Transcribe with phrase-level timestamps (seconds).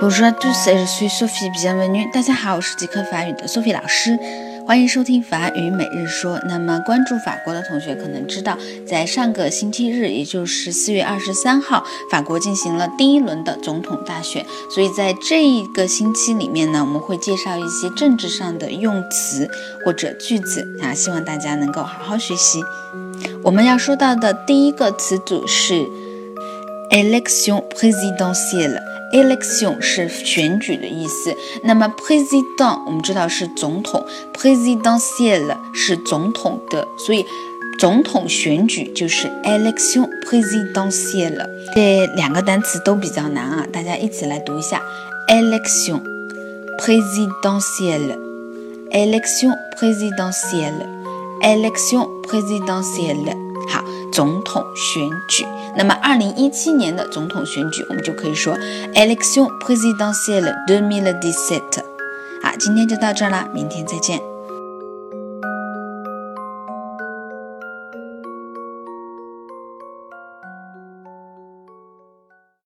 [0.00, 1.48] Bonjour à tous, je suis Sophie.
[1.50, 2.10] Bienvenue.
[2.12, 4.18] 大家好，我是即刻法语的 Sophie 老师，
[4.64, 6.40] 欢迎收听法语每日说。
[6.48, 8.56] 那么，关注法国的同学可能知道，
[8.86, 14.46] 在上个星期日，也就是四月二十三号，法国进行了第一轮的总统大选。
[14.70, 19.48] 所以在这一个星期里面呢，我们会介绍一些政治上的用词
[19.84, 22.62] 或者句子啊，希望大家能够好好学习。
[23.42, 25.86] 我们要说到的第一个词组是
[26.91, 37.25] élection présidentielle。Election 是选举的意思，那么 President 我们知道是总统，Presidential 是总统的，所以
[37.79, 41.47] 总统选举就是 Election Presidential。
[41.73, 44.81] 这两个单词都比较难啊，大家一起来读一下：
[45.29, 46.01] Election
[46.81, 53.37] Presidential，Election Presidential，Election Presidential。
[54.12, 55.44] 总统选举。
[55.76, 58.54] 那么，二零一七年的总统选举，我们就可以说
[58.94, 61.62] Election présidentielle 2017。
[62.42, 64.31] 好，今天就到这儿了，明天再见。